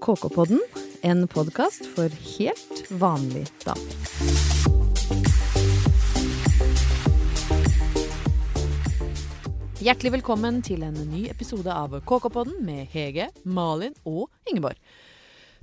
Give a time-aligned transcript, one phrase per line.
[0.00, 0.60] KK-podden,
[1.02, 2.08] en podkast for
[2.38, 5.00] helt vanlig damer.
[9.80, 14.76] Hjertelig velkommen til en ny episode av KK-podden med Hege, Malin og Ingeborg.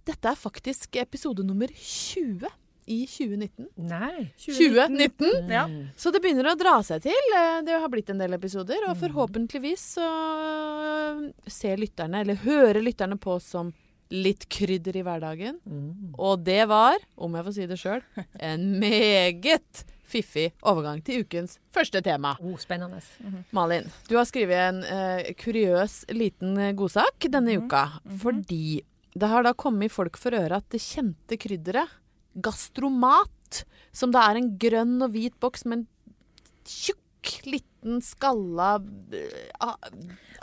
[0.07, 2.47] Dette er faktisk episode nummer 20
[2.87, 3.67] i 2019.
[3.89, 4.29] Nei.
[4.41, 5.51] 2019.
[5.51, 5.65] Ja.
[5.99, 7.33] Så det begynner å dra seg til.
[7.35, 10.07] Eh, Det har blitt en del episoder, og forhåpentligvis så
[11.51, 13.73] ser lytterne, eller hører lytterne på oss som
[14.13, 15.59] litt krydder i hverdagen.
[15.67, 16.15] Mm.
[16.15, 18.03] Og det var, om jeg får si det sjøl,
[18.39, 22.35] en meget fiffig overgang til ukens første tema.
[22.39, 23.01] Oh, spennende.
[23.55, 27.87] Malin, du har skrevet en eh, kuriøs liten eh, godsak denne uka.
[28.21, 28.79] Fordi
[29.17, 31.91] det har da kommet folk for øre at det kjente krydderet,
[32.37, 33.63] gastromat,
[33.95, 35.87] som da er en grønn og hvit boks med en
[36.67, 37.01] tjukk,
[37.47, 38.75] liten skalla
[39.15, 39.65] eh,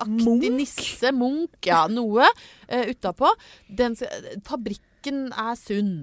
[0.03, 3.31] aktig nisse, munk, ja, noe uh, utapå.
[3.69, 3.97] Den,
[4.47, 5.97] fabrikken er sunn.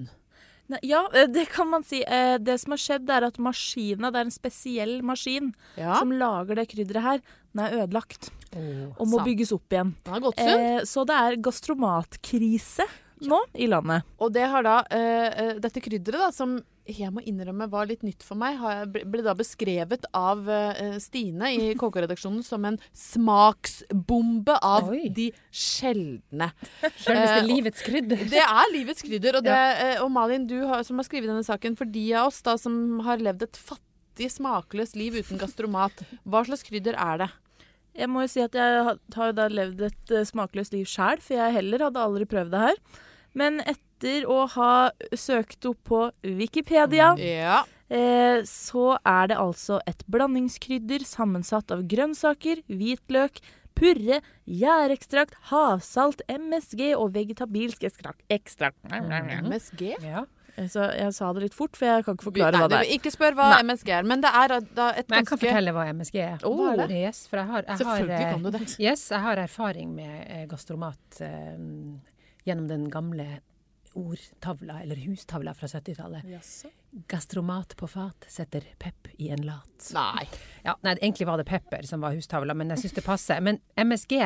[0.80, 2.00] Ja, eh, det kan man si.
[2.40, 6.56] Det som har skjedd, er at maskina, det er en spesiell maskin Ja, som lager
[6.56, 8.90] det krydderet her, den er ødelagt Oh.
[9.00, 9.28] og må Sant.
[9.30, 9.94] bygges opp igjen.
[10.36, 12.84] Eh, så det er gastromatkrise
[13.24, 14.04] nå i landet.
[14.20, 18.24] Og det har da eh, dette krydderet, da, som jeg må innrømme var litt nytt
[18.26, 24.90] for meg, har, ble, da beskrevet av eh, Stine i KK-redaksjonen som en smaksbombe av
[24.90, 25.04] Oi.
[25.14, 26.50] de sjeldne.
[26.82, 28.24] Selveste Eh, livets krydder.
[28.34, 29.38] Det er livets krydder.
[29.38, 32.32] Og, det, eh, og Malin, du har, som har skrevet denne saken, for de av
[32.32, 37.22] oss da som har levd et fattig, smakløst liv uten gastromat, hva slags krydder er
[37.24, 37.30] det?
[37.96, 41.36] Jeg må jo si at jeg har- jo da levd et smakløst liv sjæl, for
[41.36, 42.76] jeg heller hadde aldri prøvd det her.
[43.36, 43.80] Men etter
[44.28, 47.62] å ha søkt opp på Wikipedia, Ja.
[47.90, 53.40] eh, så er det altså et blandingskrydder sammensatt av grønnsaker, hvitløk,
[53.74, 58.20] purre, gjærekstrakt, havsalt, MSG og vegetabilsk ekstrakt.
[58.30, 58.76] ekstrakt.
[58.90, 59.96] MSG?
[60.02, 60.24] Ja.
[60.56, 62.78] Eh, Så jeg sa det litt fort, for jeg kan ikke forklare Nei, hva det
[62.82, 62.90] er.
[62.98, 63.62] Ikke spør hva Nei.
[63.72, 66.38] MSG er, men det er da et Men jeg kan fortelle hva MSG er.
[66.44, 66.98] Oh, hva er det?
[67.00, 68.78] Yes, for jeg har, jeg har, kan eh, du det.
[68.78, 71.56] Yes, jeg har erfaring med gastromat eh,
[72.44, 73.40] gjennom den gamle
[73.98, 76.26] ordtavla, eller hustavla fra 70-tallet.
[77.08, 79.88] Gastromat på fat setter pepp i en lat.
[79.94, 80.26] Nei.
[80.64, 83.40] Ja, nei, egentlig var det pepper som var hustavla, men jeg syns det passer.
[83.44, 84.18] Men MSG,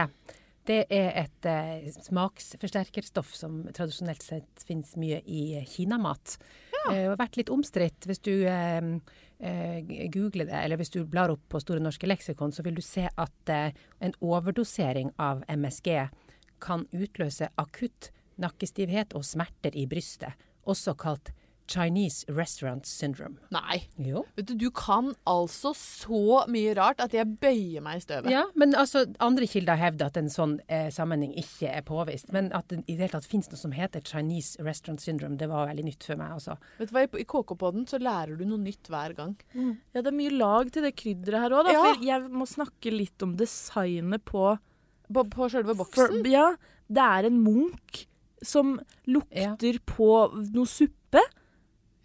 [0.66, 6.38] det er et eh, smaksforsterkerstoff som tradisjonelt sett finnes mye i kinamat.
[6.90, 8.08] Eh, og har vært litt omstridt.
[8.08, 8.90] Hvis du eh,
[9.38, 12.84] eh, googler det, eller hvis du blar opp på Store norske leksikon, så vil du
[12.84, 13.70] se at eh,
[14.02, 16.08] en overdosering av MSG
[16.62, 18.10] kan utløse akutt
[18.42, 20.36] nakkestivhet og smerter i brystet,
[20.66, 21.32] også kalt
[21.66, 23.40] Chinese Restaurant Syndrome.
[23.50, 23.80] Nei.
[23.98, 24.22] Jo.
[24.36, 28.30] Vet du, du kan altså så mye rart at jeg bøyer meg i støvet.
[28.30, 32.30] Ja, men altså, andre kilder hevder at en sånn eh, sammenheng ikke er påvist.
[32.34, 35.50] Men at det i det hele tatt finnes noe som heter Chinese Restaurant Syndrome, det
[35.50, 36.36] var veldig nytt for meg.
[36.38, 36.56] Også.
[36.78, 39.36] Vet du hva, I KK-podden så lærer du noe nytt hver gang.
[39.56, 41.74] Ja, det er mye lag til det krydderet her òg, da.
[41.74, 41.84] Ja.
[41.88, 44.52] For jeg må snakke litt om designet på
[45.06, 46.22] På, på sjølve for, boksen.
[46.30, 46.52] Ja,
[46.90, 48.06] det er en munk
[48.44, 48.76] som
[49.08, 50.10] lukter på
[50.52, 51.22] noe suppe.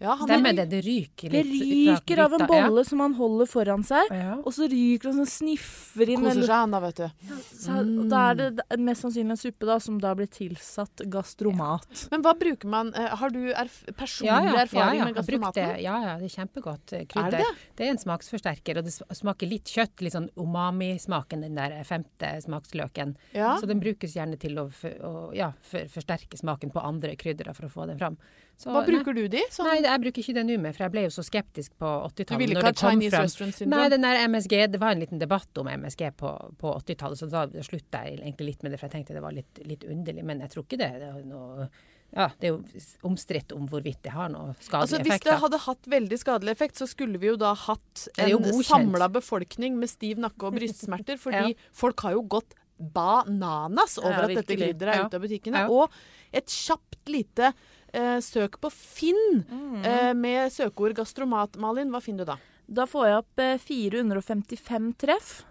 [0.02, 0.64] Ja, han Stemmer er, det?
[0.72, 2.84] Det ryker Det ryker av en bolle ja.
[2.88, 4.10] som han holder foran seg.
[4.10, 4.34] Ja.
[4.42, 7.36] Og så ryker det sånn sniffer inn koser seg han da, vet du.
[7.52, 11.86] Så, og Da er det mest sannsynlig en suppe da, som da blir tilsatt gastromat.
[12.10, 15.08] Men hva bruker man eh, Har du erf personlig Ja, ja, erfaring ja, ja.
[15.08, 15.70] med gastromaten?
[15.70, 17.22] Det, ja, ja, det er kjempegodt krydder.
[17.22, 17.46] Er det
[17.78, 17.86] det?
[17.86, 20.02] er en smaksforsterker, og det smaker litt kjøtt.
[20.02, 23.14] Litt sånn umami-smaken, den der femte smaksløken.
[23.36, 23.54] Ja.
[23.60, 24.66] Så den brukes gjerne til å,
[25.06, 28.18] å ja, for, forsterke smaken på andre krydder for å få den fram.
[28.56, 28.92] Så, Hva nei.
[28.92, 29.40] bruker du de?
[29.50, 31.88] Sånn, Nei, jeg bruker ikke det nå mer, for jeg ble jo så skeptisk på
[32.08, 32.28] 80-tallet.
[32.30, 33.24] Du ville ikke ha Chinese frem.
[33.26, 36.30] restaurant Nei, den der MSG, det var en liten debatt om MSG på,
[36.60, 39.34] på 80-tallet, så da slutta jeg egentlig litt med det, for jeg tenkte det var
[39.34, 40.22] litt, litt underlig.
[40.28, 40.90] Men jeg tror ikke det.
[41.02, 41.66] Det er, noe,
[42.12, 42.62] ja, det er jo
[43.10, 46.78] omstridt om hvorvidt det har noe skadelig Altså, hvis det hadde hatt veldig skadelig effekt,
[46.78, 51.56] så skulle vi jo da hatt en samla befolkning med stiv nakke og brystsmerter, fordi
[51.72, 55.06] folk har jo gått bananas over Ja, at dette krydderet er Ja.
[55.06, 55.64] ute av butikkene.
[55.64, 55.68] Ja.
[55.70, 55.90] Og
[56.34, 57.52] et kjapt lite
[57.92, 59.84] eh, søk på Finn Mm.
[59.84, 61.90] eh, med søkeord gastromat, Malin.
[61.90, 62.36] Hva finner du da?
[62.68, 65.44] Da får jeg opp eh, 455 treff.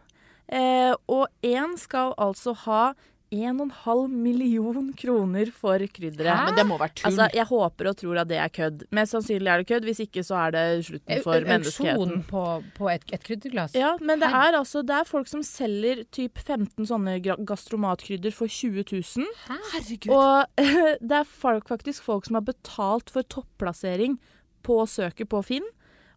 [0.52, 2.94] Eh, og én skal altså ha
[3.32, 6.50] 1,5 million kroner for krydderet.
[6.50, 7.08] Men det må være tull.
[7.08, 8.84] Altså, jeg håper og tror at det er kødd.
[8.92, 9.88] Mest sannsynlig er det kødd.
[9.88, 12.24] Hvis ikke så er det slutten for menneskeheten.
[12.28, 12.44] på,
[12.76, 13.78] på et, et krydderglass?
[13.80, 18.52] Ja, men det er altså Det er folk som selger typ 15 sånne gastromatkrydder for
[18.52, 19.30] 20 000.
[19.48, 20.12] Herregud.
[20.12, 20.66] Og
[21.10, 24.20] det er faktisk folk som har betalt for topplassering
[24.68, 25.72] på søket på Finn.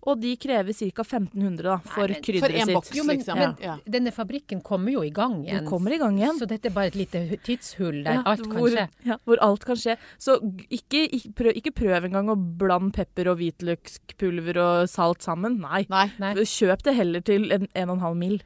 [0.06, 1.03] Og de krever ca.
[1.03, 2.75] 1500 da, for men- krydderet For en sitt.
[2.75, 3.39] boks, Jo, men, liksom.
[3.39, 3.77] men Ja.
[3.89, 5.61] denne fabrikken kommer jo i gang igjen.
[5.65, 6.39] Den kommer i gang igjen.
[6.39, 8.89] Så dette er bare et lite tidshull der Ja, alt kan hvor, skje.
[9.06, 9.97] Ja, hvor alt kan skje.
[10.19, 10.39] Så
[10.71, 15.59] ikke, ikke, prøv, ikke prøv engang å blande pepper og hvitløkspulver og salt sammen.
[15.61, 15.87] Nei.
[15.89, 16.11] Nei.
[16.19, 16.35] Nei.
[16.35, 18.43] Kjøp det heller til en 1,5 mil.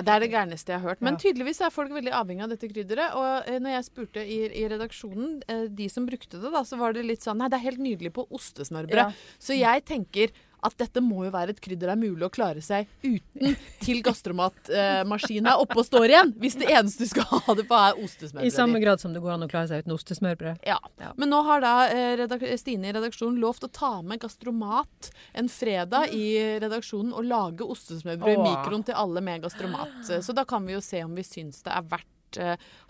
[0.00, 1.00] Det er det gærneste jeg har hørt.
[1.02, 3.12] Men tydeligvis er folk veldig avhengig av dette krydderet.
[3.18, 6.78] Og eh, når jeg spurte i, i redaksjonen, eh, de som brukte det, da, så
[6.78, 8.94] var det litt sånn Nei, det er helt nydelig på ostesmørbrød.
[8.96, 9.10] Ja.
[9.38, 10.30] Så jeg tenker
[10.66, 14.02] at dette må jo være et krydder det er mulig å klare seg uten til
[14.04, 16.32] gastromatmaskinen er oppe og står igjen.
[16.40, 18.46] Hvis det eneste du skal ha det på, er ostesmørbrød.
[18.46, 20.62] I samme grad som det går an å klare seg uten ostesmørbrød.
[20.68, 20.78] Ja.
[21.00, 21.12] Ja.
[21.16, 25.50] Men nå har da eh, redak Stine i redaksjonen lovt å ta med gastromat en
[25.52, 26.26] fredag i
[26.62, 30.00] redaksjonen og lage ostesmørbrød i mikroen til alle med gastromat.
[30.20, 32.08] Så da kan vi jo se om vi syns det er verdt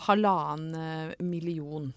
[0.07, 1.93] halvannen eh, million.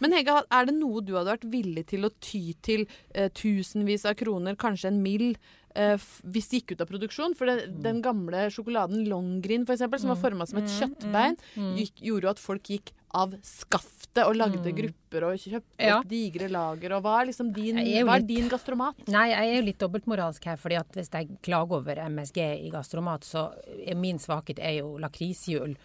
[0.00, 4.04] Men Hege, er det noe du hadde vært villig til å ty til eh, tusenvis
[4.08, 5.36] av kroner, kanskje en mill,
[5.74, 7.34] eh, hvis det gikk ut av produksjon?
[7.36, 7.82] For det, Mm.
[7.82, 11.36] den gamle sjokoladen Longgreen, eksempel, som var forma som et kjøttbein,
[11.76, 15.86] gikk, gjorde jo at folk gikk av skaftet og lagde grupper og kjøpte Mm.
[15.86, 15.98] Ja.
[16.00, 16.92] opp digre lager.
[16.92, 18.94] Og hva er liksom din, er hva er litt- din gastromat?
[19.08, 22.70] Nei, jeg er jo litt dobbeltmoralsk her, fordi at hvis jeg klager over MSG i
[22.70, 23.54] gastromat, så
[23.86, 25.76] er min svakhet er jo lakrishjul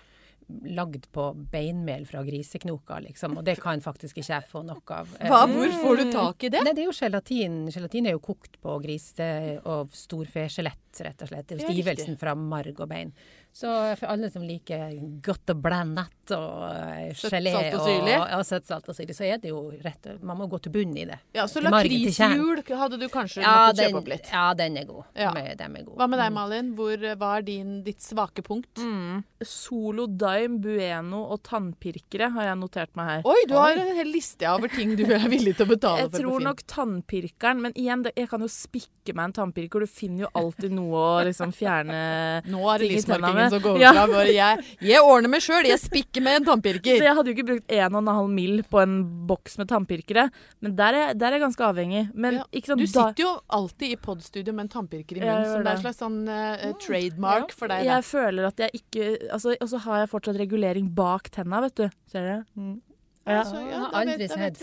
[0.48, 3.38] lagd på beinmel fra griseknoker, liksom.
[3.40, 5.14] Og det kan faktisk ikke jeg få nok av.
[5.30, 6.64] Hva, hvor får du tak i det?
[6.66, 7.60] Nei, det er jo gelatin.
[7.74, 11.48] Gelatin er jo kokt på grise- og storfeskjelett, rett og slett.
[11.48, 11.84] Det er jo riktig.
[11.84, 13.14] stivelsen fra marg og bein.
[13.54, 13.70] Så
[14.00, 18.14] for alle som liker godt og blandet og gelé Søtt, gelé salt og syrlig?
[18.18, 20.98] ja, søtt, salt og syrlig, så er det jo rett Man må gå til bunnen
[20.98, 21.20] i det.
[21.38, 24.32] Ja, Så lakrishjul hadde du kanskje Ja, måttet den, kjøpe opp litt?
[24.34, 25.04] ja, den er god.
[25.14, 25.34] Ja.
[25.38, 25.98] Med, den er god.
[26.02, 26.72] Hva med deg, Malin?
[26.80, 28.82] Hvor, hva er din, ditt svake punkt?
[28.82, 29.22] Mm.
[29.46, 33.22] Solo Dime, Bueno og tannpirkere har jeg notert meg her.
[33.30, 36.10] Oi, du har en hel liste over ting du er villig til å betale Jeg
[36.10, 39.86] for Jeg tror nok tannpirkeren, men igjen, jeg kan jo spikke meg en tannpirker.
[39.86, 43.92] Du finner jo alltid noe å liksom fjerne Nå er det lysmarkingen som går Ja.
[43.96, 44.06] fra.
[44.12, 46.98] Bare jeg, jeg ordner meg sjøl, jeg spikker med en tannpirker.
[47.00, 48.64] Så jeg hadde jo ikke brukt 1,5 mill.
[48.64, 48.96] på en
[49.28, 50.30] boks med tannpirkere,
[50.62, 52.04] men der er, der er jeg ganske avhengig.
[52.14, 55.46] Men Ja, ikke sant, Du sitter jo alltid i podstudio med en tannpirker i munnen,
[55.46, 57.84] som det er en slags sånn uh, trademark for deg.
[57.86, 57.96] Da.
[57.98, 61.76] Jeg føler at jeg ikke altså, Og så har jeg fortsatt regulering bak tenna, vet
[61.76, 61.88] du.
[62.12, 62.82] Ser du?
[63.24, 63.40] Ja.
[63.40, 64.60] Altså, ja, aldri sett.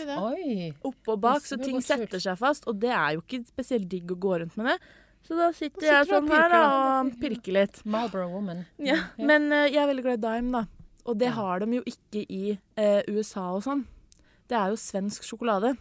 [0.85, 2.67] Oppå og bak, så ting setter seg fast.
[2.69, 4.75] Og det er jo ikke spesielt digg å gå rundt med det.
[5.27, 6.61] Så da sitter, Da sitter jeg sånn her da,
[7.01, 7.81] og pirker litt.
[7.85, 8.65] Marlboro Woman.
[8.81, 9.25] Ja, Ja.
[9.29, 10.65] Men uh, jeg er veldig glad i Dime, da.
[11.05, 11.35] Og det Ja.
[11.37, 13.85] har de jo ikke i uh, USA og sånn.
[14.49, 15.75] Det er jo svensk sjokolade.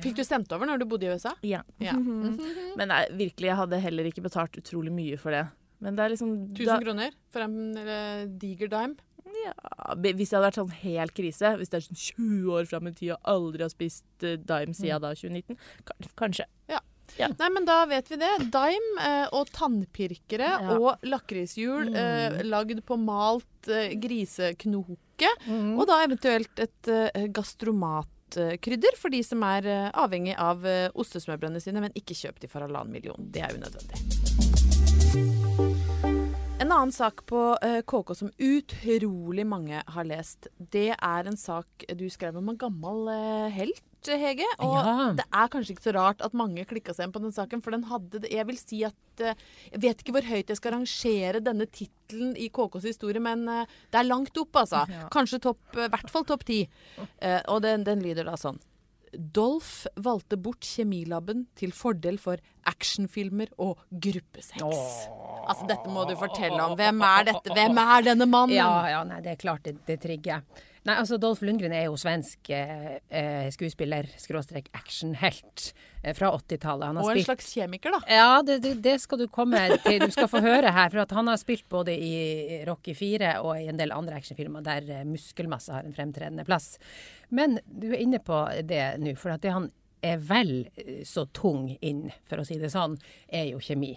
[0.00, 1.32] Fikk du stemt over når du bodde i USA?
[1.44, 1.62] Ja.
[1.82, 1.92] Ja.
[2.78, 5.46] Men nei, virkelig, jeg hadde heller ikke betalt utrolig mye for det.
[5.82, 8.94] Men det er liksom 1000 da, kroner for en eh, diger dime?
[9.42, 9.52] ja,
[9.98, 12.92] Hvis det hadde vært sånn helt krise, hvis det er sånn 20 år fram i
[12.92, 15.58] tid og aldri har spist uh, Dime siden da 2019,
[15.88, 16.32] kan-
[17.16, 17.38] kanskje.
[17.38, 18.30] Nei, men da vet vi det.
[18.54, 20.76] Dime eh, og tannpirkere Ja.
[20.78, 25.30] og lakrisehjul eh, lagd på malt eh, griseknoke.
[25.46, 25.76] Mm.
[25.78, 31.62] Og da eventuelt et eh, gastromatkrydder for de som er eh, avhengig av eh, ostesmørbrødene
[31.62, 33.30] sine, men ikke kjøp de for halvannen million.
[33.32, 34.41] Det er unødvendig.
[36.72, 41.84] En annen sak på eh, KK som utrolig mange har lest, det er en sak
[42.00, 44.46] du skrev om en gammel eh, helt, Hege.
[44.64, 44.94] Og Ja.
[45.14, 47.76] det er kanskje ikke så rart at mange klikka seg inn på den saken, for
[47.76, 49.36] den hadde Jeg vil si at eh,
[49.68, 53.68] Jeg vet ikke hvor høyt jeg skal rangere denne tittelen i KKs historie, men eh,
[53.92, 54.82] det er langt opp, altså.
[54.88, 55.06] Ja.
[55.12, 56.62] Kanskje topp I hvert fall topp ti.
[57.20, 58.58] Eh, og den, den lyder da sånn.
[59.12, 64.62] Dolph valgte bort kjemilaben til fordel for actionfilmer og gruppesex.
[64.62, 66.76] Altså, dette må du fortelle om.
[66.78, 67.52] Hvem er dette?
[67.52, 68.56] Hvem er denne mannen?
[68.56, 70.46] Ja, ja, nei, det er klart det, det trigger.
[70.82, 75.68] Nei, altså Dolph Lundgren er jo svensk eh, eh, skuespiller, skråstrek actionhelt,
[76.02, 76.88] eh, fra 80-tallet.
[76.88, 78.00] Han har Og en spilt slags kjemiker, da.
[78.10, 80.02] Ja, det, det, det skal du komme til.
[80.02, 80.90] Du skal få høre her.
[80.90, 84.90] For han har spilt både i Rocky 4 og i en del andre actionfilmer der
[84.90, 86.74] eh, muskelmasse har en fremtredende plass.
[87.30, 89.14] Men du er inne på det nå.
[89.22, 89.70] For at det han
[90.02, 92.98] er vel eh, så tung inn, for å si det sånn,
[93.30, 93.94] er jo kjemi.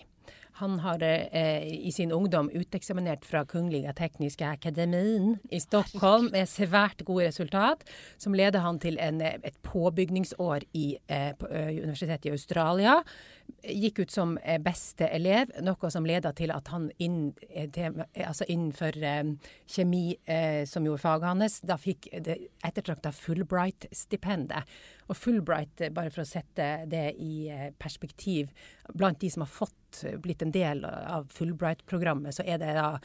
[0.58, 7.04] Han har eh, i sin ungdom uteksaminert fra Kungliga Tekniske Akademin i Stockholm med svært
[7.04, 7.84] gode resultat,
[8.18, 13.02] som leder han til en, eh, et påbygningsår i eh, på, ø, Universitetet i Australia.
[13.68, 17.92] Gikk ut som eh, beste elev, noe som leda til at han inn, eh, eh,
[18.24, 19.36] altså innenfor eh,
[19.68, 24.64] kjemi, eh, som jo er faget hans, da fikk det ettertrakta Fulbright-stipendet.
[25.06, 28.50] Og Fulbright, eh, bare for å sette det i eh, perspektiv,
[28.94, 32.96] blant de som har fått eh, blitt en del av Fulbright-programmet, så er det da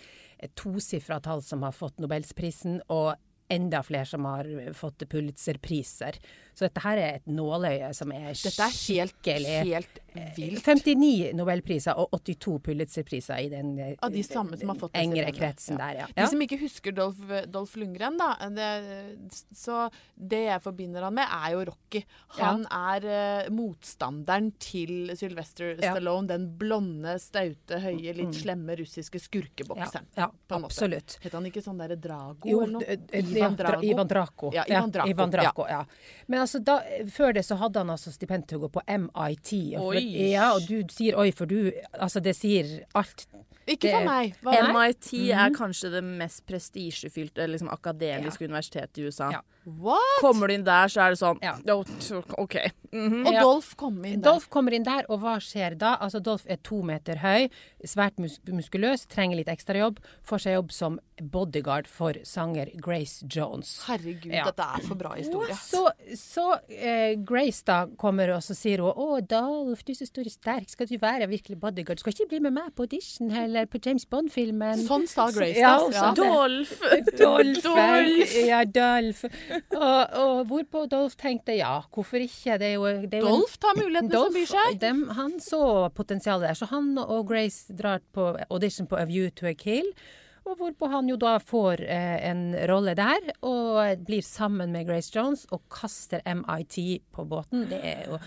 [0.40, 3.14] et tosifra tall som har fått Nobelsprisen, og
[3.50, 4.46] enda flere som har
[4.78, 6.18] fått Pulitzer-priser.
[6.54, 10.00] Så dette her er et nåløye som er Dette er helt, skikkelig helt
[10.34, 10.64] Vilt.
[10.66, 15.30] 59 nobelpriser og 82 Pulitzerpriser i den eh, Av de samme som har fått engere
[15.32, 15.84] kretsen Ja.
[15.86, 16.06] der, ja.
[16.16, 18.32] De som ikke husker Dolph, Dolph Lundgren, da.
[18.50, 18.70] Det,
[19.56, 19.84] så
[20.18, 22.02] det jeg forbinder han med, er jo Rocky.
[22.40, 25.94] Han er uh, motstanderen til Sylvester Ja.
[25.94, 26.26] Stallone.
[26.32, 30.10] Den blonde, staute, høye, litt slemme russiske ja, skurkebokseren.
[30.18, 30.72] ja, en måte.
[30.72, 31.18] absolutt.
[31.22, 32.98] Het han ikke sånn derre Drago Jo, eller noe?
[33.40, 33.90] Ivan Dra- Drago.
[33.90, 34.50] Ivan Draco.
[34.54, 35.80] Ja, Ivan Draco, Ivan Draco, ja.
[36.28, 36.78] Men altså, da,
[37.10, 39.52] før det så hadde han altså stipend til å gå på MIT.
[39.80, 43.26] Og for, ja, og du sier oi, for du Altså, det sier alt.
[43.76, 44.34] Ikke for meg.
[44.42, 44.72] Hva er?
[44.74, 49.30] MIT er kanskje det mest prestisjefylte liksom, akademiske universitetet i USA.
[49.38, 49.42] Ja.
[49.64, 50.20] What?
[50.22, 51.56] Kommer du inn der, så er det sånn Ja.
[51.74, 52.38] OK.
[52.38, 52.56] OK.
[52.90, 53.26] -hmm.
[53.26, 53.42] Og Ja.
[53.42, 54.30] Dolph kom inn der.
[54.30, 55.96] Dolph kommer inn der, og hva skjer da?
[56.00, 57.50] Altså, Dolph er to meter høy,
[57.84, 59.98] svært mus muskuløs, trenger litt ekstrajobb.
[60.26, 63.84] Får seg jobb som bodyguard for sanger Grace Jones.
[63.86, 64.44] Herregud, Ja.
[64.44, 65.54] dette er for bra historie.
[65.54, 70.06] Så, så eh, Grace da kommer og så sier hun Å, Dolph, du er så
[70.06, 72.00] stor og sterk, skal du være virkelig bodyguard?
[72.00, 74.82] Skal ikke bli med meg på audition eller på James Bond-filmen?
[74.86, 75.58] Sånn sa Grace.
[75.60, 76.06] Ja, da.
[76.10, 76.72] hun Dolf.
[77.18, 77.62] Dolf.
[77.64, 78.36] Dolph.
[78.48, 79.24] Ja, Dolph.
[79.76, 82.56] Og, og hvorpå Dolph tenkte ja, hvorfor ikke?
[82.60, 84.80] Det er jo, det er jo Dolf tar mulighetene som byr seg.
[84.82, 85.62] dem, han så
[85.96, 89.92] potensialet der, så han og Grace drar på audition på A View to a Kill.
[90.48, 95.12] Og hvorpå han jo da får eh, en rolle der, og blir sammen med Grace
[95.14, 96.78] Jones og kaster MIT
[97.12, 97.68] på båten.
[97.70, 98.18] Det er jo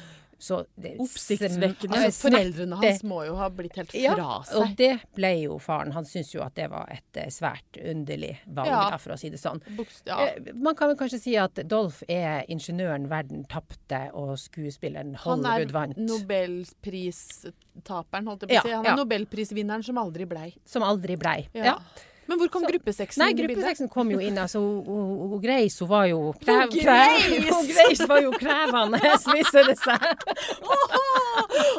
[0.44, 1.96] så det Oppsiktsvekkende.
[2.04, 5.94] Altså, foreldrene hans må jo ha blitt helt Ja, fra og det ble jo faren.
[5.96, 8.90] Han syntes jo at det var et eh, svært underlig valg, Ja.
[8.92, 9.62] da, for å si det sånn.
[9.78, 10.18] Bokst- ja.
[10.28, 15.46] Eh, Man kan vel kanskje si at Dolph er ingeniøren verden tapte, og skuespilleren Han
[15.46, 18.72] er nobelpristaperen, holdt jeg på Ja, å si.
[18.76, 18.92] Han ja.
[18.94, 20.54] er nobelprisvinneren som aldri blei.
[20.66, 21.48] Som aldri blei.
[21.56, 21.78] Ja.
[22.28, 23.58] Men hvor kom Så- gruppesexen Nei, inn i bildet?
[23.58, 24.38] gruppesexen kom jo inn.
[24.40, 29.00] Altså, hun- Greis, hun Grace hun var jo krev, krev, hun Grace var jo krevende,
[29.36, 30.06] viser det seg.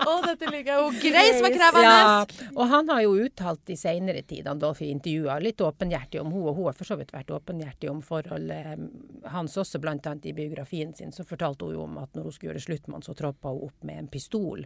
[0.04, 0.82] Å, dette liker jeg.
[0.84, 1.94] Og Grace var krevende!
[1.94, 6.30] Ja, og han har jo uttalt i senere tid, han Dolphy intervjua, litt åpenhjertig om
[6.32, 8.84] henne, og hun har for så vidt vært åpenhjertig om forholdet eh,
[9.34, 11.12] hans også, annet i biografien sin.
[11.14, 13.52] Så fortalte hun jo om at når hun skulle gjøre slutt med han, så troppa
[13.54, 14.64] hun opp med en pistol.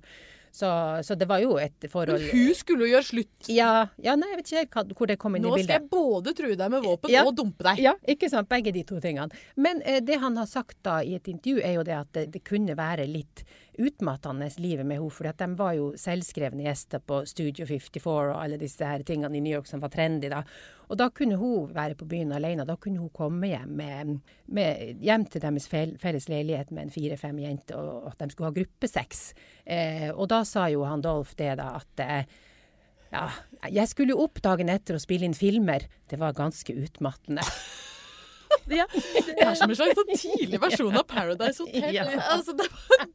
[0.52, 0.68] Så,
[1.04, 3.48] så det var jo et forhold Men Hun skulle jo gjøre slutt.
[3.52, 5.88] Ja, ja nei, jeg vet ikke hva- hvor det kom inn Nå i skal jeg
[5.90, 7.24] både true deg med våpen Ja.
[7.26, 7.78] og dumpe deg.
[7.84, 8.48] Ja, ikke sant.
[8.48, 9.30] Begge de to tingene.
[9.56, 12.26] Men eh, det han har sagt da i et intervju, er jo det at det,
[12.32, 13.44] det kunne være litt
[13.78, 15.12] utmattende livet med henne.
[15.14, 19.42] For de var jo selvskrevne gjester på Studio 54 og alle disse her tingene i
[19.44, 20.42] New York som var trendy da.
[20.88, 22.66] Og da kunne hun være på byen alene.
[22.68, 24.12] Da kunne hun komme hjem, med,
[24.46, 28.50] med, hjem til deres fel, felles leilighet med en fire-fem jenter, og at de skulle
[28.50, 29.24] ha gruppesex.
[29.64, 32.38] Eh, og da sa jo han Dolph det da at eh,
[33.12, 33.28] ja,
[33.72, 35.86] jeg skulle jo opp dagen etter og spille inn filmer.
[36.08, 37.44] Det var ganske utmattende.
[38.74, 38.86] Ja.
[38.92, 41.90] Det er som en slags sånn tidlig versjon av Paradise Hotel.
[41.94, 42.06] Ja.
[42.34, 43.06] Altså, det var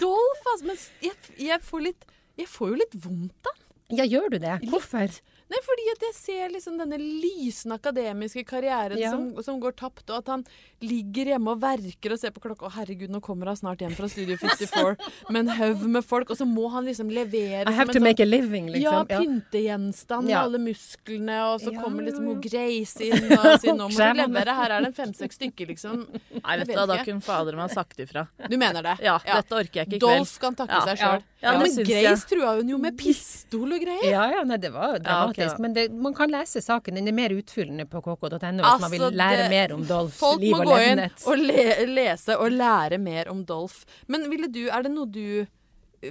[0.00, 0.68] Dolph, altså.
[0.70, 1.16] Men jeg,
[1.48, 2.06] jeg, får litt,
[2.40, 3.64] jeg får jo litt vondt av
[4.00, 4.56] Ja, gjør du det?
[4.72, 5.18] Hvorfor?
[5.46, 9.12] Nei, fordi at jeg ser liksom denne lysende akademiske karrieren Ja.
[9.14, 10.42] som, som går tapt, og at han
[10.82, 12.66] ligger hjemme og verker og ser på klokka.
[12.66, 14.96] Å, herregud, nå kommer han snart hjem fra Studio 54
[15.30, 18.18] med en haug med folk, og så må han liksom levere I have to make
[18.18, 19.06] a living, ja, liksom.
[19.52, 20.42] pyntegjenstand med Ja.
[20.42, 22.34] alle musklene, og så Ja, kommer liksom ja.
[22.34, 25.70] hun Grace inn og sier nå må du levere, her er det en fem-seks stykker,
[25.70, 26.02] liksom.
[26.42, 28.26] Nei, vet du da kunne fader meg sagt ifra.
[28.50, 28.96] Du mener det?
[29.06, 30.26] Ja, dette orker jeg ikke i kveld.
[30.26, 31.14] Dolph kan takke Ja, seg ja.
[31.14, 31.24] sjøl.
[31.46, 32.20] Ja, men Grace jeg.
[32.26, 34.10] Trua hun jo med pistol og greier.
[34.10, 35.58] Ja, ja, nei, det var Ja, ok, dramatisk.
[35.58, 35.62] Ja.
[35.62, 36.94] Men det, man kan lese saken.
[36.94, 40.18] Den er mer utfyllende på kk.no hvis Altså, man vil lære det- mer om Dolphs
[40.18, 43.84] Folk liv må gå inn og le lese og lære mer om Dolph.
[44.08, 45.46] Men ville du, er det noe du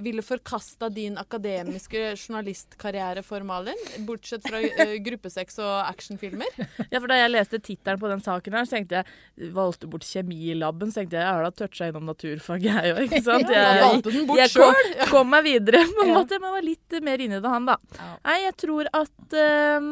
[0.03, 3.79] ville forkasta din akademiske journalistkarriere for, Malin?
[4.07, 6.51] Bortsett fra uh, gruppesex og actionfilmer?
[6.89, 10.07] Ja, for Da jeg leste tittelen på den saken, her, så tenkte jeg valgte bort
[10.07, 10.91] kjemilabben.
[10.91, 13.03] Så tenkte jeg jeg har da toucha innom naturfag, jeg òg.
[13.07, 13.49] Ikke sant?
[13.55, 15.07] Ja, da valgte den bort jeg kom, selv.
[15.13, 15.83] kom meg videre.
[15.91, 16.19] på en Ja.
[16.19, 17.77] måte, Men var litt mer inne i det, han da.
[17.97, 18.11] Ja.
[18.27, 19.39] Nei, jeg tror at
[19.79, 19.89] um,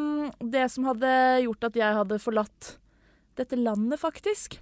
[0.53, 2.75] det som hadde gjort at jeg hadde forlatt
[3.39, 4.59] dette landet, faktisk,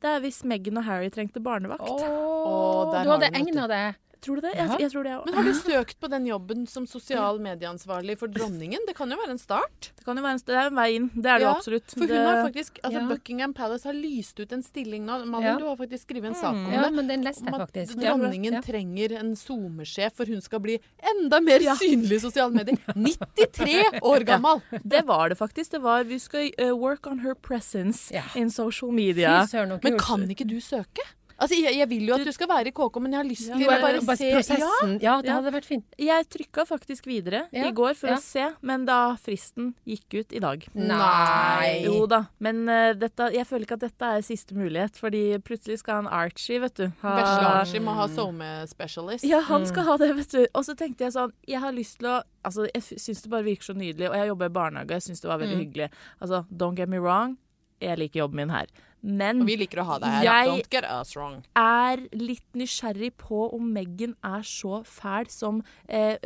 [0.00, 1.86] det er hvis Meghan og Harry trengte barnevakt.
[1.86, 4.00] Oh, oh du hadde egna deg.
[4.24, 4.54] Tror du det?
[4.56, 8.32] Jeg, jeg tror det, Men har du søkt på den jobben som sosial medieansvarlig for
[8.32, 8.80] dronningen?
[8.88, 9.90] Det kan jo være en start?
[9.98, 11.08] Det kan jo være en, det er en vei inn.
[11.12, 11.92] Det er det Ja, absolutt.
[11.92, 13.08] For hun har faktisk, altså Ja.
[13.10, 15.18] Buckingham Palace har lyst ut en stilling nå.
[15.26, 15.58] Malin, Ja.
[15.60, 16.92] du har faktisk skrevet en sak om Ja, det.
[16.96, 17.96] men den leste jeg faktisk.
[18.00, 18.60] Dronningen Ja.
[18.62, 20.78] trenger en SoMe-sjef, for hun skal bli
[21.14, 22.78] enda mer synlig i sosiale medier.
[22.96, 24.62] 93 år gammel!
[24.84, 25.70] det var det faktisk.
[25.72, 28.22] Det var Vi skal uh, work on her presence Ja.
[28.34, 29.46] in social media.
[29.82, 31.02] Men kan ikke du søke?
[31.38, 33.48] Altså, jeg, jeg vil jo at du skal være i KK, men jeg har lyst
[33.50, 34.92] til ja, å bare bare se prosessen.
[35.02, 35.34] Ja, det Ja.
[35.40, 35.84] hadde vært fint.
[35.98, 38.16] Jeg trykka faktisk videre Ja, i går for ja.
[38.16, 40.66] å se, men da fristen gikk ut i dag.
[40.74, 41.82] Nei.
[41.86, 45.80] Jo da, men uh, dette, jeg føler ikke at dette er siste mulighet, fordi plutselig
[45.82, 47.16] skal han Archie, vet du ha-
[47.60, 49.24] Archie må ha SoMe-specialist.
[49.28, 50.42] Ja, han skal ha det, vet du.
[50.54, 53.46] Og så tenkte jeg sånn Jeg har lyst til å Altså, jeg syns det bare
[53.46, 55.86] virker så nydelig, og jeg jobber i barnehage, og jeg syns det var veldig hyggelig.
[56.20, 57.38] Altså, don't get me wrong,
[57.80, 58.66] jeg liker jobben min her.
[59.06, 60.24] Men Og vi liker å ha deg her.
[60.24, 61.42] Jeg- Don't get us wrong.
[61.54, 66.16] er litt nysgjerrig på om Meghan er så fæl som eh,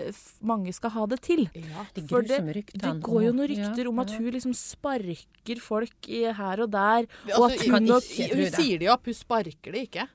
[0.40, 1.49] mange skal ha det til.
[1.54, 1.87] Ja.
[1.94, 2.38] De For det,
[2.73, 6.70] det går jo noen Ja, rykter om at hun liksom sparker folk i her og
[6.70, 7.06] der.
[7.26, 10.08] Altså, Og at hun hun, nok hun sier det jo opp, hun sparker det ikke.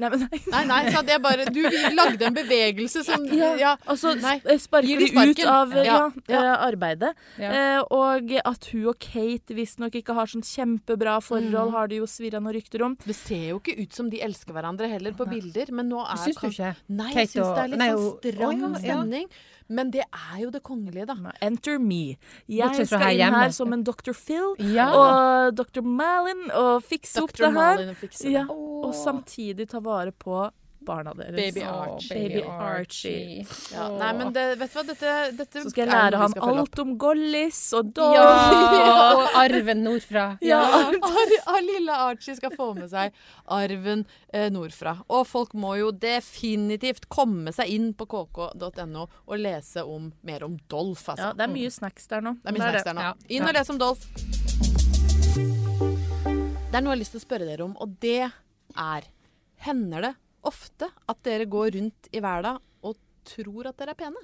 [0.00, 0.40] Nei, men nei.
[0.50, 1.60] Nei, nei, så det er bare Du
[1.94, 3.74] lagde en bevegelse som Ja.
[3.86, 4.38] Og så Nei.
[4.58, 6.40] sparker de ut av eh, ja, Ja, ja.
[6.40, 7.12] eh, arbeidet.
[7.38, 7.50] Ja.
[7.52, 11.72] Eh, og at hun og Kate visstnok ikke har sånn kjempebra forhold, Mm.
[11.72, 12.96] har det jo svirra noen rykter om.
[13.04, 16.16] Det ser jo ikke ut som de elsker hverandre heller på bilder, men nå er
[16.24, 16.74] Syns du ikke?
[16.88, 18.78] Nei, jeg Kate syns og- det er litt nei, sånn stram ja, ja.
[18.78, 19.28] stemning.
[19.70, 21.14] Men det er jo det kongelige, da.
[21.40, 22.16] Enter me.
[22.48, 23.38] Jeg skal her inn hjemme.
[23.44, 24.12] her som en Dr.
[24.12, 24.88] Phil Ja.
[24.90, 25.80] og Dr.
[25.80, 27.44] Malin og fikse opp Dr.
[27.46, 27.76] det her.
[27.76, 28.42] Malin og fikse Ja.
[28.42, 28.50] det.
[28.50, 30.48] Og samtidig ta vare på
[30.80, 31.36] barna deres.
[31.36, 32.28] Baby Archie.
[32.28, 33.46] Baby Archie.
[33.72, 33.88] Ja.
[34.00, 36.38] Nei, men det, vet du hva, dette, dette Så skal jeg lære opp.
[36.48, 38.16] alt om Gollis og Dolly.
[38.16, 40.24] Ja, og arven nordfra.
[40.50, 40.60] Ja,
[41.10, 43.12] Ar Ar lille Archie skal få med seg
[43.44, 44.96] arven eh, nordfra.
[45.12, 50.56] Og folk må jo definitivt komme seg inn på kk.no og lese om, mer om
[50.70, 51.04] Dolf.
[51.12, 51.30] altså.
[51.30, 52.38] Ja, det er mye snacks der nå.
[52.40, 53.08] Det er mye snacks der nå.
[53.10, 53.14] Ja.
[53.36, 54.08] Inn og les om Dolf.
[56.70, 58.20] Det er noe jeg har lyst til å spørre dere om, og det
[58.78, 59.08] er
[59.66, 60.14] Hender det
[60.48, 62.96] ofte at dere går rundt i hverdagen og
[63.28, 64.22] tror at dere er pene?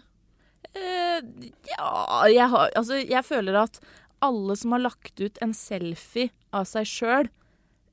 [0.76, 1.90] Uh, ja,
[2.32, 3.80] jeg, har, altså, jeg føler at
[4.24, 7.28] alle som har lagt ut en selfie av seg sjøl,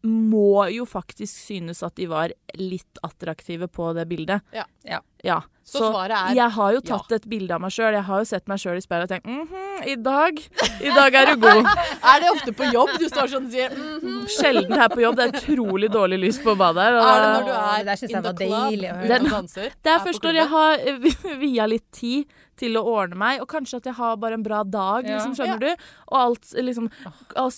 [0.04, 4.44] må jo faktisk synes at de var litt attraktive på det bildet.
[4.56, 4.66] Ja.
[4.88, 5.00] Ja.
[5.24, 7.96] Ja, Så svaret er jeg har jo tatt et bilde av meg sjøl.
[7.96, 10.42] Jeg har jo sett meg sjøl i speilet og tenkt mhm, i dag,
[10.84, 11.70] i dag er du god.
[12.14, 14.28] Er det ofte på jobb du står sånn og sier mhm?
[14.36, 15.16] Sjelden her på jobb.
[15.20, 17.00] Det er utrolig dårlig lys på badet her.
[17.00, 19.76] og Er det når du er det in the club Den- og danser?
[19.84, 23.80] Det er først når jeg har via litt tid til å ordne meg, og kanskje
[23.82, 25.18] at jeg har bare en bra dag, Ja.
[25.18, 25.84] liksom, skjønner du?
[26.12, 26.90] Og alt liksom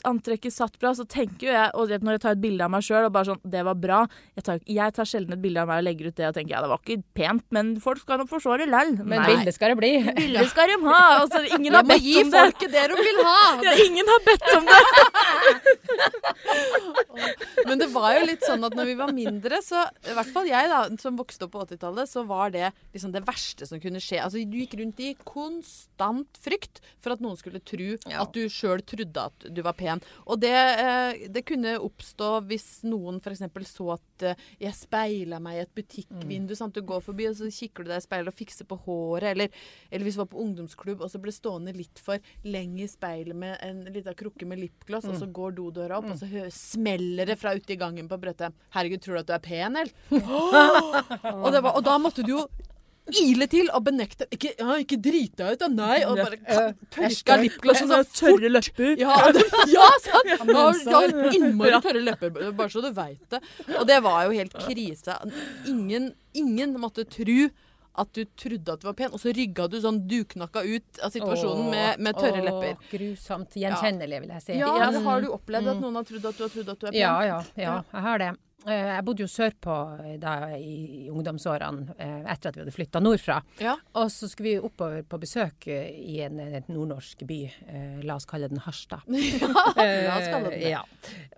[0.06, 2.82] Antrekket satt bra, så tenker jo jeg Og når jeg tar et bilde av meg
[2.82, 4.08] sjøl og bare sånn Det var bra.
[4.36, 6.56] Jeg tar, jeg tar sjelden et bilde av meg og legger ut det og tenker
[6.56, 8.92] ja, det var ikke pent, men folk skal nok forstå det lell.
[9.02, 9.28] Men Nei.
[9.32, 9.92] bildet skal det bli.
[10.20, 11.00] Bilde skal de ha!
[11.22, 12.42] Altså, ingen har bedt gi om det.
[12.44, 13.40] folket det de vil ha!
[13.66, 14.82] Ja, ingen har bedt om det.
[17.66, 20.48] Men det var jo litt sånn at når vi var mindre, så i hvert fall
[20.50, 24.02] jeg da, som vokste opp på 80-tallet, så var det liksom det verste som kunne
[24.04, 24.20] skje.
[24.22, 28.18] Altså Du gikk rundt i konstant frykt for at noen skulle tro Ja.
[28.26, 30.00] at du sjøl trodde at du var pen.
[30.28, 33.42] Og det, eh, det kunne oppstå hvis noen f.eks.
[33.72, 36.56] så at eh, jeg speila meg i et butikkvindu.
[36.56, 36.76] sant?
[36.76, 39.32] Du går forbi, og så kikker du deg i speilet og fikser på håret.
[39.34, 39.50] Eller,
[39.92, 43.36] eller hvis du var på ungdomsklubb og så ble stående litt for lenge i speilet
[43.36, 47.26] med en lita krukke med lipgloss, og så går dodøra opp, og så hø smeller
[47.32, 48.56] det fra ute i gangen på brøttet.
[48.72, 49.94] 'Herregud, tror du at du er pen, eller?'
[51.44, 52.48] og, det var, og da måtte du jo
[53.22, 55.68] ile til og benekte Ikke, ja, ikke drit deg ut, da.
[55.70, 55.98] Nei.
[56.10, 58.16] Og bare ka- tørka lipglossen så fort.
[58.18, 58.96] Tørre lepper.
[58.98, 59.18] Ja,
[59.70, 60.32] ja sant!
[60.50, 63.42] Har, du innmari tørre lepper, bare så du veit det.
[63.80, 65.20] Og det var jo helt krise.
[65.70, 67.46] Ingen, ingen måtte tro
[67.96, 71.14] at du trodde at du var pen, og så rygga du sånn duknakka ut av
[71.14, 72.82] situasjonen med, med tørre Åh, lepper.
[72.92, 74.58] Grusomt gjenkjennelig, vil jeg si.
[74.60, 74.90] Ja, Ja.
[75.06, 77.00] Har du opplevd at noen har trodd at du har trodd at du er pen?
[77.00, 78.34] Ja, ja, ja, jeg har det.
[78.68, 79.76] Eh, Jeg bodde jo sørpå
[80.06, 83.40] eh, da i ungdomsårene, eh, etter at vi hadde flytta nordfra.
[83.62, 83.76] Ja.
[84.00, 87.40] Og så skulle vi oppover på besøk i en, en nordnorsk by.
[88.06, 89.06] La oss kalle den Harstad.
[89.10, 90.72] La oss kalle den det.
[90.74, 90.82] Ja.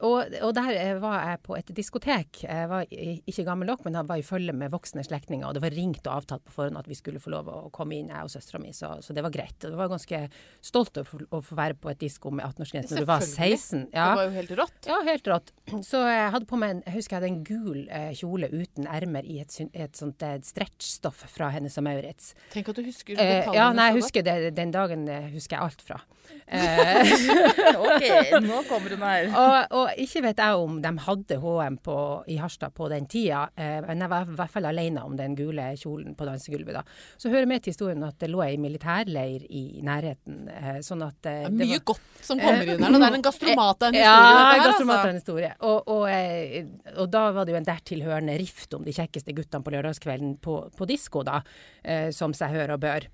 [0.05, 2.43] Og, og der var jeg på et diskotek.
[2.45, 5.47] Jeg var ikke gammel nok, men jeg var i følge med voksne slektninger.
[5.49, 7.97] Og det var ringt og avtalt på forhånd at vi skulle få lov å komme
[7.99, 8.71] inn, jeg og søstera mi.
[8.77, 9.57] Så, så det var greit.
[9.65, 10.23] Og jeg var ganske
[10.71, 13.57] stolt over å få- være på et disko med 18-årsgrense når du var Selvfølgelig.
[13.57, 13.85] 16.
[13.91, 14.77] Det var jo helt rått.
[14.91, 15.53] Ja, helt rått.
[15.87, 18.87] Så jeg hadde på meg en, jeg husker jeg hadde en gul eh, kjole uten
[18.87, 22.33] ermer i et, et sånt eh, stretchstoff fra Hennes og Maurits.
[22.53, 25.65] Tenk at du husker Eh, ja, nei, jeg husker det, den dagen eh, husker jeg
[25.67, 25.99] alt fra.
[26.47, 28.03] Eh, OK,
[28.43, 29.25] nå kommer hun her.
[29.41, 31.95] og, og ikke vet jeg om de hadde HM på,
[32.31, 35.35] i Harstad på den tida, eh, men jeg var i hvert fall alene om den
[35.35, 36.83] gule kjolen på dansegulvet da.
[37.19, 41.27] Så hører med til historien at det lå ei militærleir i nærheten, eh, sånn at
[41.27, 42.91] eh, Det er det mye var- godt som kommer inn her.
[42.95, 42.99] nå.
[43.03, 44.07] Det er en gastromat av en historie.
[44.07, 45.07] Ja, dette her, gastromat altså.
[45.07, 45.51] er en historie.
[45.67, 49.65] Og, og, eh, og da var det jo en dertilhørende rift om de kjekkeste guttene
[49.65, 51.41] på lørdagskvelden på, på disko, da.
[51.87, 53.05] Eh, som seg hør og bør.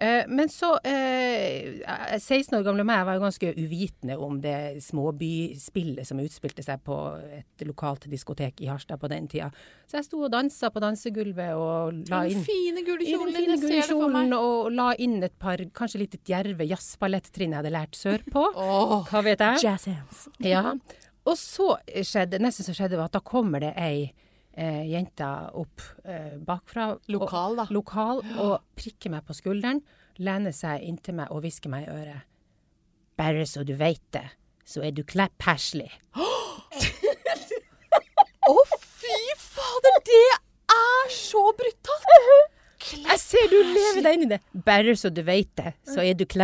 [0.00, 1.80] Eh, men så eh,
[2.16, 6.96] 16 år gamle meg var jo ganske uvitende om det småbyspillet som utspilte seg på
[7.40, 9.50] et lokalt diskotek i Harstad på den tida.
[9.90, 13.36] Så jeg sto og dansa på dansegulvet og la Den inn fine gule den kjolen
[13.36, 17.98] fine gule kjolen og la inn et par kanskje litt djerve jazzballettrinn jeg hadde lært
[17.98, 18.46] sørpå.
[18.54, 19.64] Åh, Hva vet jeg?
[19.66, 20.26] Jazz hands.
[20.38, 20.76] Ja.
[21.28, 21.74] Og så
[22.06, 24.08] skjedde, nesten som skjedde var at da kommer det ei
[24.56, 25.28] eh, jente
[25.60, 26.94] opp eh, bakfra.
[27.12, 27.66] Lokal, da.
[27.68, 29.82] Og, lokal, og prikker meg på skulderen,
[30.20, 32.26] lener seg inntil meg og hvisker meg i øret.
[33.20, 34.24] Bare så du veit det,
[34.64, 35.90] så er du klepp-heslig.
[38.50, 40.00] Å, fy fader!
[40.08, 40.22] Det
[40.72, 42.56] er så brutalt!
[42.90, 44.38] Jeg ser du lever deg inn i det.
[44.64, 46.24] Bare så du veit det, så er du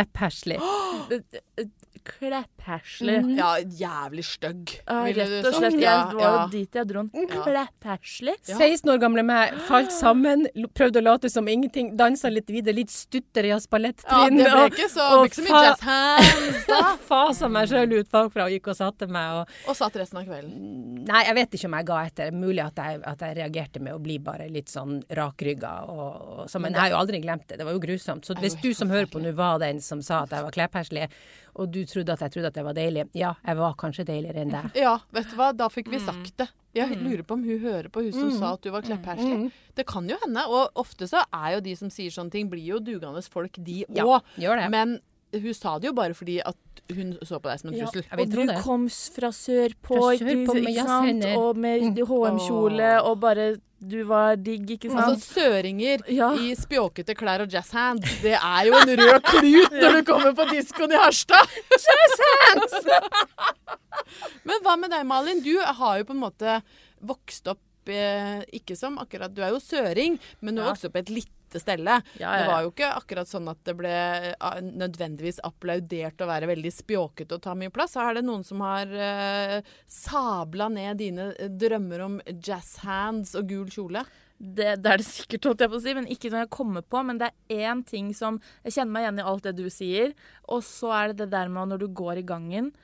[2.07, 2.57] klepp-heslig.
[2.67, 3.37] Klepp-heslig.
[3.39, 4.75] Ja, jævlig stygg.
[4.87, 5.79] Ja, rett og slett.
[5.81, 6.47] Ja, det var ja.
[6.53, 7.29] dit jeg dro den.
[7.31, 8.37] Klepp-heslig.
[8.47, 12.93] 16 år gamle meg falt sammen, prøvde å late som ingenting, dansa litt videre, litt
[12.93, 16.67] stutter i stuttere Ja, det ble ikke så, og og ikke så mye jazz hands
[16.71, 16.81] da.
[17.07, 19.41] Fasa meg sjøl ut bakfra og gikk og satte meg.
[19.41, 21.07] Og, Og satt resten av kvelden.
[21.07, 22.37] nei, jeg vet ikke om jeg ga etter.
[22.37, 25.75] Mulig at jeg, at jeg reagerte med å bli bare litt sånn rakrygga.
[25.93, 27.61] Og, og, så, men jeg har jo aldri glemt det.
[27.61, 28.27] Det var jo grusomt.
[28.27, 31.11] Så hvis du som hører på nå var den som sa at jeg var kleppherslig,
[31.57, 34.43] og du trodde at jeg trodde at jeg var deilig, ja, jeg var kanskje deiligere
[34.45, 34.71] enn deg.
[34.87, 36.07] Ja, vet du hva, da fikk vi Mm.
[36.07, 36.49] sagt det.
[36.77, 39.51] Jeg lurer på om hun hører på hun som sa at du var kleppherslig.
[39.75, 40.43] Det kan jo hende.
[40.53, 43.87] Og ofte så er jo de som sier sånne ting, blir jo dugende folk, de
[43.89, 44.21] Ja, òg.
[44.37, 44.69] det.
[44.71, 44.99] Men
[45.33, 46.57] hun sa det jo bare fordi at
[46.95, 48.05] hun så på deg som en Ja, trussel.
[48.13, 48.59] Ja, Og du det.
[48.63, 51.25] kom fra sørpå, sør, ikke, med sant?
[51.41, 55.05] Og med HM-kjole, og bare Du var digg, ikke sant?
[55.05, 56.33] Altså Søringer Ja.
[56.35, 60.47] i spjåkete klær og jazzhands, det er jo en rød klut når du kommer på
[60.51, 61.55] diskoen i Harstad!
[61.71, 62.75] Jazzhands!
[64.47, 65.41] Men hva med deg, Malin?
[65.45, 66.59] Du har jo på en måte
[67.07, 70.71] vokst opp eh, ikke som akkurat Du er jo søring, men du Ja.
[70.73, 71.13] vokst opp i et
[71.47, 72.03] lite stelle.
[72.19, 73.95] Ja, Det ja, var jo ikke akkurat sånn at det ble
[74.35, 77.97] eh, nødvendigvis applaudert å være veldig spjåkete og ta mye plass.
[77.97, 83.69] Er det noen som har uh, sabla ned dine eh, drømmer om jazzhands og gul
[83.71, 84.05] kjole?
[84.37, 86.85] Det, det er det sikkert, holdt jeg på å si, men ikke noe jeg kommer
[86.85, 87.03] på.
[87.07, 90.13] Men det er én ting som Jeg kjenner meg igjen i alt det du sier.
[90.53, 92.75] Og så er det det der med når du går i gangen,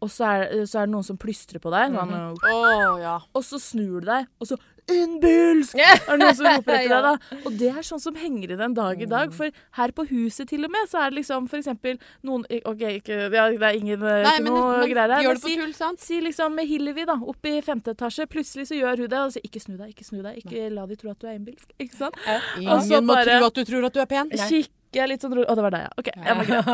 [0.00, 1.92] og så er, så er det noen som plystrer på deg.
[1.92, 2.14] sånn,
[2.48, 3.18] Å ja.
[3.36, 4.56] Og så snur du deg, og så
[4.94, 5.74] Innbilsk!
[5.80, 7.40] Er det noen som roper etter deg, da?
[7.46, 9.32] Og det er sånn som henger i den dag i dag.
[9.36, 12.82] For her på huset til og med, så er det liksom for eksempel noen OK,
[13.00, 15.28] ikke, ja, det er ingen Nei, ikke noe greier her.
[15.28, 15.96] men si- tull?
[16.00, 18.26] Si liksom med Hillevi da, opp i femte etasje.
[18.30, 20.86] Plutselig så gjør hun det og sier 'ikke snu deg, ikke snu deg', ikke la
[20.86, 21.68] de tro at du er innbilsk.
[21.78, 22.14] Ikke sant?
[22.26, 22.40] Ja.
[22.80, 24.30] Ingen må tro at du tror at du er pen.
[24.30, 25.90] Kikk jeg er litt sånn rolig Å, det var deg, ja.
[26.02, 26.08] OK.
[26.18, 26.66] Jeg må greit.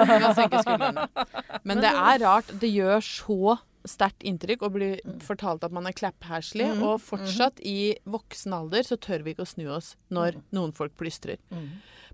[1.68, 2.48] Men det er rart.
[2.60, 3.58] Det gjør så
[3.90, 8.98] sterkt inntrykk og blir fortalt at man er kleppherslig, og fortsatt i voksen alder så
[9.00, 11.40] tør vi ikke å snu oss når noen folk plystrer.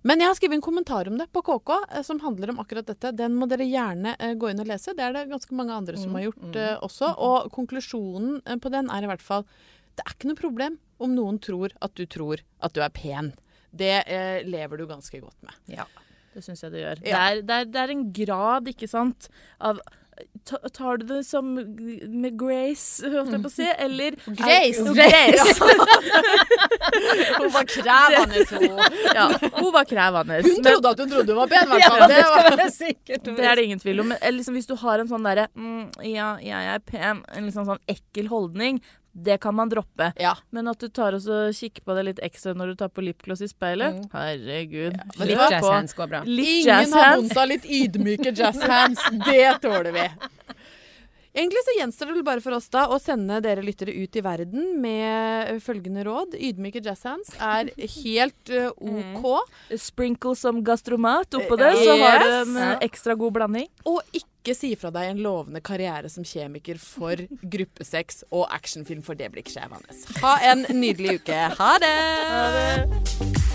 [0.02, 2.88] Men jeg har skrevet en kommentar om det på KK eh, som handler om akkurat
[2.88, 3.12] dette.
[3.14, 4.96] Den må dere gjerne eh, gå inn og lese.
[4.98, 7.12] Det er det ganske mange andre som har gjort eh, også.
[7.22, 9.46] Og konklusjonen på den er i hvert fall
[9.92, 13.32] det er ikke noe problem om noen tror at du tror at du er pen.
[13.72, 15.58] Det eh, lever du ganske godt med.
[15.72, 15.86] Ja.
[16.32, 17.02] Det syns jeg det gjør.
[17.04, 17.04] Ja.
[17.04, 19.28] Det, er, det, er, det er en grad, ikke sant,
[19.60, 19.80] av
[20.74, 24.82] Tar du det som med grace, holdt jeg på å si, eller Grace?
[24.82, 25.54] Er, grace.
[27.38, 28.80] Hun var krevende, hun.
[29.14, 30.40] ja, hun var krevende.
[30.42, 32.08] Hun Men trodde at hun trodde hun var pen, i hvert Ja, fall.
[32.08, 33.24] det Det var- sikkert.
[33.36, 34.08] det er det ingen tvil om.
[34.12, 37.24] Men liksom, hvis du har en sånn derre mm, Ja, jeg er pen.
[37.32, 38.82] En liksom sånn ekkel holdning.
[39.12, 40.12] Det kan man droppe.
[40.16, 40.36] Ja.
[40.50, 43.42] Men at du tar og kikker på det litt ekstra når du tar på lipgloss
[43.44, 44.08] i speilet Mm.
[44.12, 44.94] Herregud.
[44.96, 46.22] Ja, Litt jazzhands går bra.
[46.24, 49.02] Litt Ingen jazz har vondt av litt ydmyke jazzhands.
[49.28, 50.06] Det tåler vi.
[51.32, 54.74] Egentlig så gjenstår det bare for oss da å sende dere lyttere ut i verden
[54.82, 56.36] med følgende råd.
[56.36, 57.70] Ydmyke jazzhands er
[58.02, 59.24] helt eh, OK.
[59.80, 63.70] Sprinkle som gastromat oppå det, så har du en eh, ekstra god blanding.
[63.88, 67.24] Og ikke si fra deg en lovende karriere som kjemiker for
[67.56, 69.96] gruppesex og actionfilm, for det blir ikke skjevende.
[70.20, 71.40] Ha en nydelig uke.
[71.56, 73.51] Ha det!